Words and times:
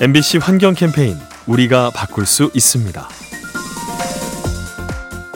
MBC 0.00 0.38
환경 0.38 0.74
캠페인 0.74 1.16
우리가 1.48 1.90
바꿀 1.90 2.24
수 2.24 2.52
있습니다. 2.54 3.08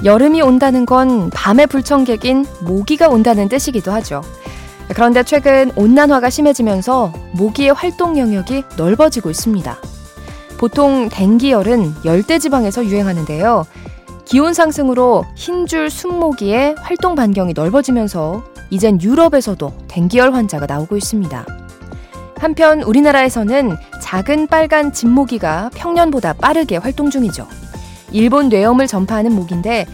여름이 0.05 0.41
온다는 0.41 0.87
건 0.87 1.31
밤의 1.31 1.67
불청객인 1.67 2.47
모기가 2.61 3.09
온다는 3.09 3.49
뜻이기도 3.49 3.91
하죠. 3.95 4.23
그런데 4.95 5.25
최근 5.25 5.73
온난화가 5.75 6.31
심해지면서 6.31 7.13
모기의 7.33 7.73
활동 7.73 8.17
영역이 8.17 8.63
넓어지고 8.77 9.31
있습니다. 9.31 9.79
보통 10.59 11.09
댕기열은 11.09 11.95
열대지방에서 12.05 12.85
유행하는데요. 12.85 13.67
기온 14.25 14.55
상승으로 14.55 15.25
흰줄 15.35 15.91
순모기의 15.91 16.77
활동 16.79 17.17
반경이 17.17 17.55
넓어지면서 17.55 18.45
이젠 18.71 19.03
유럽에서도 19.03 19.73
댕기열 19.89 20.33
환자가 20.33 20.67
나오고 20.67 20.97
있습니다. 20.97 21.62
한편 22.43 22.83
우리나라에서는 22.83 23.77
작은 24.03 24.49
빨간 24.49 24.93
진모기가 24.93 25.71
평년보다 25.77 26.33
빠르게 26.33 26.77
활동 26.77 27.09
중이죠. 27.09 27.47
일본 28.11 28.49
뇌염을 28.49 28.89
전파하는 28.89 29.31
모기인데 29.31 29.87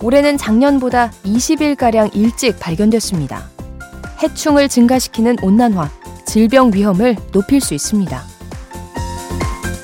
올해는 0.00 0.38
작년보다 0.38 1.10
20일가량 1.26 2.16
일찍 2.16 2.58
발견됐습니다. 2.58 3.50
해충을 4.22 4.70
증가시키는 4.70 5.36
온난화, 5.42 5.90
질병 6.24 6.72
위험을 6.72 7.16
높일 7.32 7.60
수 7.60 7.74
있습니다. 7.74 8.22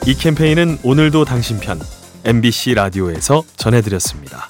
이 0.06 0.14
캠페인은 0.14 0.78
오늘도 0.84 1.26
당신 1.26 1.60
편 1.60 1.78
MBC 2.24 2.72
라디오에서 2.76 3.42
전해드렸습니다. 3.56 4.48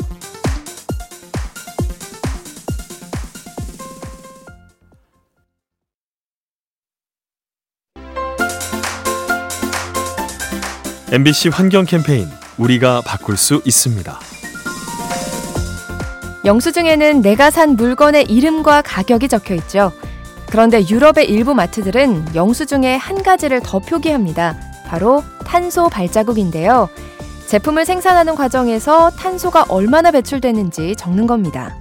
MBC 11.12 11.50
환경 11.50 11.84
캠페인 11.84 12.26
우리가 12.58 13.00
바꿀 13.06 13.36
수 13.36 13.62
있습니다. 13.64 14.18
영수증에는 16.44 17.22
내가 17.22 17.52
산 17.52 17.76
물건의 17.76 18.24
이름과 18.24 18.82
가격이 18.82 19.28
적혀 19.28 19.54
있죠. 19.54 19.92
그런데 20.50 20.80
유럽의 20.80 21.28
일부 21.30 21.54
마트들은 21.54 22.34
영수증에 22.34 22.96
한 22.96 23.22
가지를 23.22 23.60
더 23.62 23.78
표기합니다. 23.78 24.58
바로 24.88 25.22
탄소 25.44 25.88
발자국인데요. 25.88 26.88
제품을 27.46 27.86
생산하는 27.86 28.34
과정에서 28.34 29.10
탄소가 29.10 29.66
얼마나 29.68 30.10
배출되는지 30.10 30.96
적는 30.96 31.28
겁니다. 31.28 31.76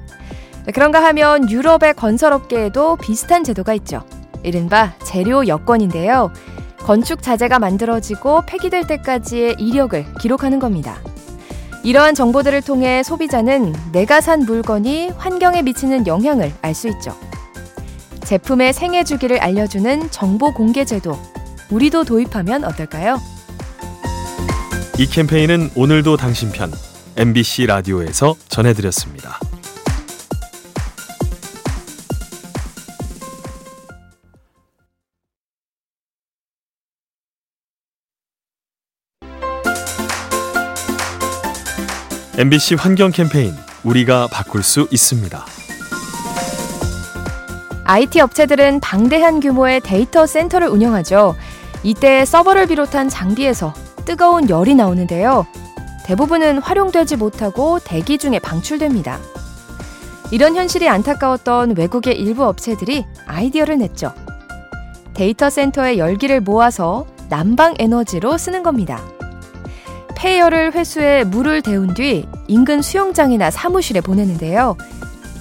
그런가 0.72 1.04
하면 1.06 1.50
유럽의 1.50 1.96
건설업계에도 1.96 2.98
비슷한 2.98 3.44
제도가 3.44 3.74
있죠. 3.74 4.04
이른바 4.44 4.94
재료 5.04 5.48
여건인데요. 5.48 6.32
건축 6.86 7.24
자재가 7.24 7.58
만들어지고 7.58 8.44
폐기될 8.46 8.86
때까지의 8.86 9.56
이력을 9.58 10.06
기록하는 10.22 10.60
겁니다. 10.60 11.00
이러한 11.84 12.14
정보들을 12.14 12.62
통해 12.62 13.02
소비자는 13.02 13.74
내가 13.92 14.22
산 14.22 14.42
물건이 14.42 15.10
환경에 15.18 15.64
미치는 15.64 16.06
영향을 16.06 16.54
알 16.62 16.76
수 16.76 16.88
있죠. 16.90 17.18
제품의 18.24 18.74
생애 18.74 19.04
주기를 19.04 19.40
알려주는 19.40 20.12
정보 20.12 20.54
공개 20.54 20.86
제도, 20.86 21.18
우리도 21.72 22.04
도입하면 22.04 22.64
어떨까요? 22.64 23.20
이 25.00 25.08
캠페인은 25.08 25.72
오늘도 25.76 26.18
당신 26.18 26.52
편 26.52 26.72
MBC 27.18 27.66
라디오에서 27.66 28.36
전해드렸습니다. 28.48 29.40
MBC 42.38 42.76
환경 42.76 43.12
캠페인 43.12 43.54
우리가 43.86 44.28
바꿀 44.30 44.62
수 44.62 44.90
있습니다. 44.92 45.46
IT 47.86 48.20
업체들은 48.20 48.82
방대한 48.82 49.40
규모의 49.40 49.80
데이터 49.80 50.26
센터를 50.26 50.68
운영하죠. 50.68 51.38
이때 51.84 52.26
서버를 52.26 52.68
비롯한 52.68 53.08
장비에서 53.08 53.74
뜨거운 54.04 54.50
열이 54.50 54.76
나오는데요. 54.76 55.48
대부분은 56.04 56.58
활용되지 56.58 57.16
못하고 57.16 57.80
대기 57.80 58.18
중에 58.18 58.40
방출됩니다. 58.40 59.18
이런 60.32 60.58
현실이 60.58 60.90
안타까웠던 60.90 61.78
외국의 61.78 62.20
일부 62.20 62.44
업체들이 62.44 63.06
아이디어를 63.28 63.78
냈죠. 63.78 64.14
데이터 65.14 65.50
센터의 65.50 66.00
열기를 66.00 66.42
모아서 66.42 67.06
난방 67.30 67.76
에너지로 67.80 68.38
쓰는 68.38 68.62
겁니다. 68.62 69.02
폐열을 70.16 70.74
회수해 70.74 71.24
물을 71.24 71.62
데운 71.62 71.94
뒤 71.94 72.26
인근 72.48 72.82
수영장이나 72.82 73.52
사무실에 73.52 74.02
보내는데요. 74.02 74.78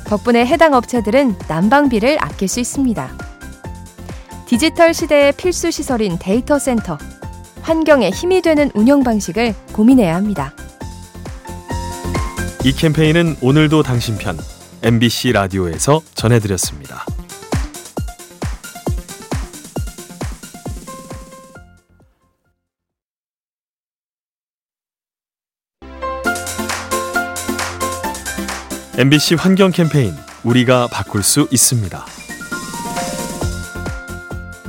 덕분에 0.06 0.46
해당 0.46 0.74
업체들은 0.74 1.36
난방비를 1.48 2.18
아낄 2.20 2.48
수 2.48 2.60
있습니다. 2.60 3.10
디지털 4.46 4.92
시대의 4.92 5.32
필수 5.32 5.70
시설인 5.70 6.18
데이터 6.18 6.58
센터. 6.58 6.98
환경에 7.62 8.10
힘이 8.10 8.42
되는 8.42 8.70
운영 8.74 9.02
방식을 9.02 9.54
고민해야 9.72 10.14
합니다. 10.14 10.52
이 12.62 12.72
캠페인은 12.72 13.36
오늘도 13.40 13.82
당신 13.82 14.16
편 14.18 14.38
MBC 14.82 15.32
라디오에서 15.32 16.02
전해드렸습니다. 16.14 17.06
MBC 28.96 29.34
환경 29.34 29.72
캠페인 29.72 30.14
우리가 30.44 30.86
바꿀 30.86 31.24
수 31.24 31.48
있습니다. 31.50 32.04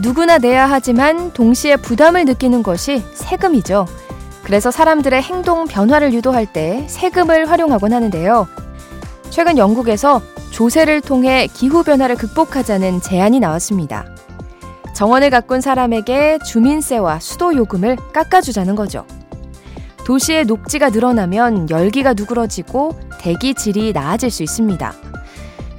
누구나 0.01 0.39
내야 0.39 0.67
하지만 0.67 1.31
동시에 1.31 1.75
부담을 1.75 2.25
느끼는 2.25 2.63
것이 2.63 3.03
세금이죠. 3.13 3.85
그래서 4.43 4.71
사람들의 4.71 5.21
행동 5.21 5.65
변화를 5.65 6.11
유도할 6.11 6.51
때 6.51 6.87
세금을 6.89 7.51
활용하곤 7.51 7.93
하는데요. 7.93 8.47
최근 9.29 9.59
영국에서 9.59 10.23
조세를 10.49 11.01
통해 11.01 11.47
기후 11.53 11.83
변화를 11.83 12.15
극복하자는 12.15 13.01
제안이 13.01 13.39
나왔습니다. 13.39 14.05
정원을 14.95 15.29
가꾼 15.29 15.61
사람에게 15.61 16.39
주민세와 16.43 17.19
수도 17.19 17.53
요금을 17.55 17.97
깎아주자는 18.11 18.73
거죠. 18.73 19.05
도시의 20.05 20.45
녹지가 20.45 20.91
늘어나면 20.91 21.69
열기가 21.69 22.13
누그러지고 22.13 22.97
대기 23.19 23.55
질이 23.55 23.91
나아질 23.91 24.29
수 24.29 24.43
있습니다. 24.43 24.93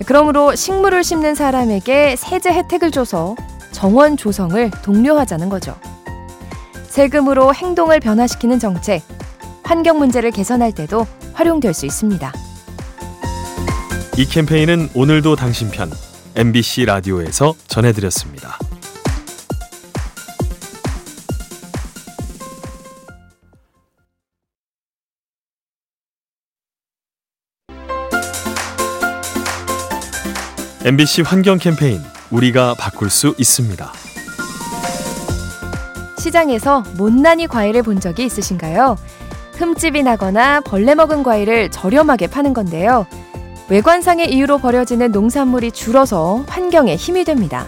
그러므로 0.04 0.54
식물을 0.54 1.02
심는 1.04 1.34
사람에게 1.34 2.16
세제 2.16 2.52
혜택을 2.52 2.90
줘서 2.90 3.36
정원 3.72 4.16
조성을 4.16 4.70
독려하자는 4.82 5.48
거죠. 5.48 5.76
세금으로 6.88 7.54
행동을 7.54 8.00
변화시키는 8.00 8.58
정책, 8.58 9.02
환경 9.62 9.98
문제를 9.98 10.30
개선할 10.32 10.72
때도 10.72 11.06
활용될 11.34 11.72
수 11.72 11.86
있습니다. 11.86 12.32
이 14.16 14.24
캠페인은 14.24 14.90
오늘도 14.94 15.36
당신 15.36 15.70
편 15.70 15.90
MBC 16.34 16.86
라디오에서 16.86 17.54
전해드렸습니다. 17.68 18.58
MBC 30.86 31.22
환경 31.22 31.58
캠페인 31.58 32.00
우리가 32.30 32.74
바꿀 32.78 33.10
수 33.10 33.34
있습니다. 33.38 33.92
시장에서 36.16 36.84
못난이 36.96 37.48
과일을 37.48 37.82
본 37.82 37.98
적이 37.98 38.26
있으신가요? 38.26 38.96
흠집이 39.54 40.04
나거나 40.04 40.60
벌레 40.60 40.94
먹은 40.94 41.24
과일을 41.24 41.72
저렴하게 41.72 42.28
파는 42.28 42.54
건데요. 42.54 43.04
외관상의 43.68 44.32
이유로 44.32 44.58
버려지는 44.58 45.10
농산물이 45.10 45.72
줄어서 45.72 46.44
환경에 46.46 46.94
힘이 46.94 47.24
됩니다. 47.24 47.66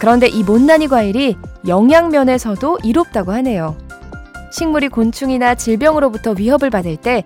그런데 0.00 0.26
이 0.26 0.44
못난이 0.44 0.88
과일이 0.88 1.36
영양면에서도 1.68 2.78
이롭다고 2.82 3.32
하네요. 3.32 3.76
식물이 4.50 4.88
곤충이나 4.88 5.56
질병으로부터 5.56 6.32
위협을 6.38 6.70
받을 6.70 6.96
때 6.96 7.22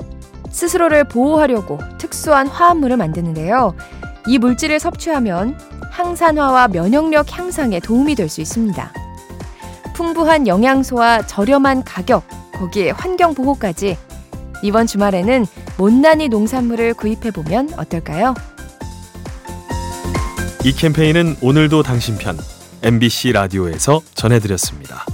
스스로를 0.51 1.05
보호하려고 1.05 1.79
특수한 1.99 2.49
화합물을 2.49 2.97
만드는데요. 2.97 3.77
이 4.29 4.37
물질을 4.37 4.79
섭취하면 4.79 5.59
항산화와 5.91 6.69
면역력 6.69 7.37
향상에 7.37 7.81
도움이 7.81 8.15
될 8.15 8.29
수 8.29 8.43
있습니다. 8.43 8.93
풍부한 9.95 10.47
영양소와 10.47 11.23
저렴한 11.27 11.83
가격, 11.83 12.23
거기에 12.53 12.91
환경 12.91 13.35
보호까지 13.35 13.97
이번 14.63 14.87
주말에는 14.87 15.47
못난이 15.79 16.29
농산물을 16.29 16.93
구입해 16.95 17.31
보면 17.31 17.71
어떨까요? 17.79 18.35
이 20.65 20.73
캠페인은 20.73 21.37
오늘도 21.41 21.83
당신 21.83 22.19
편 22.19 22.37
MBC 22.83 23.33
라디오에서 23.33 24.03
전해드렸습니다. 24.15 25.07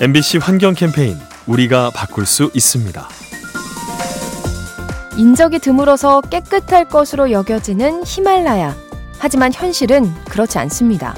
MBC 0.00 0.38
환경 0.38 0.74
캠페인 0.74 1.16
우리가 1.46 1.90
바꿀 1.94 2.26
수 2.26 2.50
있습니다. 2.52 3.08
인적이 5.16 5.60
드물어서 5.60 6.20
깨끗할 6.22 6.88
것으로 6.88 7.30
여겨지는 7.30 8.02
히말라야. 8.04 8.74
하지만 9.20 9.52
현실은 9.52 10.12
그렇지 10.24 10.58
않습니다. 10.58 11.14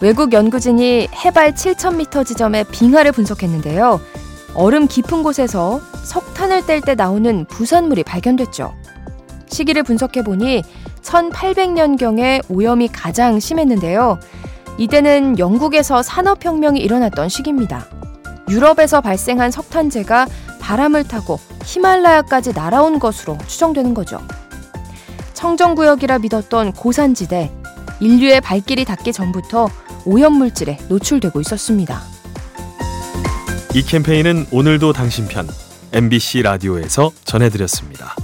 외국 0.00 0.32
연구진이 0.32 1.08
해발 1.12 1.52
7,000m 1.52 2.24
지점의 2.24 2.64
빙하를 2.72 3.12
분석했는데요. 3.12 4.00
얼음 4.54 4.88
깊은 4.88 5.22
곳에서 5.22 5.82
석탄을 6.02 6.64
뗄 6.64 6.80
때 6.80 6.94
나오는 6.94 7.44
부산물이 7.44 8.04
발견됐죠. 8.04 8.74
시기를 9.46 9.82
분석해 9.82 10.24
보니 10.24 10.62
1800년경에 11.02 12.44
오염이 12.48 12.88
가장 12.88 13.38
심했는데요. 13.38 14.18
이때는 14.80 15.38
영국에서 15.38 16.02
산업혁명이 16.02 16.80
일어났던 16.80 17.28
시기입니다. 17.28 17.86
유럽에서 18.48 19.02
발생한 19.02 19.50
석탄재가 19.50 20.26
바람을 20.58 21.04
타고 21.04 21.38
히말라야까지 21.64 22.54
날아온 22.54 22.98
것으로 22.98 23.36
추정되는 23.46 23.92
거죠. 23.92 24.18
청정구역이라 25.34 26.20
믿었던 26.20 26.72
고산지대, 26.72 27.52
인류의 28.00 28.40
발길이 28.40 28.86
닿기 28.86 29.12
전부터 29.12 29.68
오염물질에 30.06 30.78
노출되고 30.88 31.42
있었습니다. 31.42 32.00
이 33.74 33.82
캠페인은 33.82 34.46
오늘도 34.50 34.94
당신 34.94 35.28
편 35.28 35.46
MBC 35.92 36.40
라디오에서 36.40 37.12
전해드렸습니다. 37.24 38.16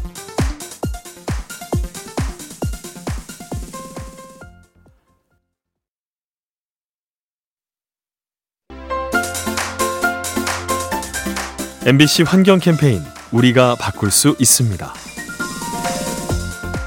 MBC 11.87 12.25
환경 12.25 12.59
캠페인 12.59 13.01
우리가 13.31 13.77
바꿀 13.79 14.11
수 14.11 14.35
있습니다. 14.41 14.93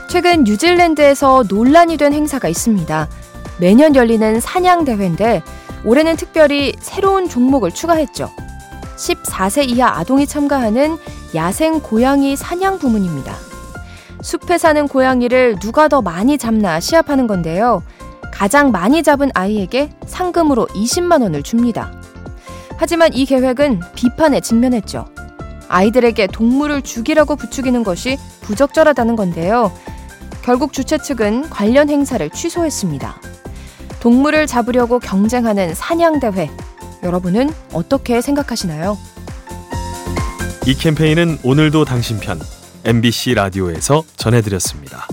최근 0.10 0.44
뉴질랜드에서 0.44 1.46
논란이 1.48 1.96
된 1.96 2.12
행사가 2.12 2.50
있습니다. 2.50 3.08
매년 3.62 3.96
열리는 3.96 4.42
사냥 4.42 4.84
대회인데 4.84 5.42
올해는 5.86 6.18
특별히 6.18 6.74
새로운 6.82 7.30
종목을 7.30 7.72
추가했죠. 7.72 8.30
14세 8.98 9.70
이하 9.70 9.88
아동이 10.00 10.28
참가하는 10.28 10.98
야생 11.34 11.80
고양이 11.80 12.36
사냥 12.36 12.78
부문입니다. 12.78 13.34
숲에 14.22 14.58
사는 14.58 14.86
고양이를 14.86 15.60
누가 15.62 15.88
더 15.88 16.02
많이 16.02 16.38
잡나 16.38 16.82
시합하는 16.82 17.26
건데요. 17.26 17.84
가장 18.34 18.72
많이 18.72 19.02
잡은 19.02 19.32
아이에게 19.34 19.92
상금으로 20.06 20.68
20만 20.68 21.22
원을 21.22 21.42
줍니다. 21.42 21.99
하지만 22.80 23.14
이 23.14 23.26
계획은 23.26 23.82
비판에 23.94 24.40
직면했죠. 24.40 25.06
아이들에게 25.68 26.28
동물을 26.28 26.82
죽이라고 26.82 27.36
부추기는 27.36 27.84
것이 27.84 28.18
부적절하다는 28.42 29.18
건데요. 29.18 29.74
결국 30.42 30.72
주최 30.72 30.98
측은 30.98 31.50
관련 31.50 31.90
행사를 31.90 32.28
취소했습니다. 32.30 33.22
동물을 34.00 34.48
잡으려고 34.48 35.00
경쟁하는 35.00 35.76
사냥대회. 35.76 36.50
여러분은 37.04 37.50
어떻게 37.74 38.22
생각하시나요? 38.22 38.98
이 40.66 40.74
캠페인은 40.74 41.40
오늘도 41.44 41.84
당신 41.84 42.18
편 42.22 42.40
MBC 42.86 43.34
라디오에서 43.34 44.04
전해드렸습니다. 44.16 45.06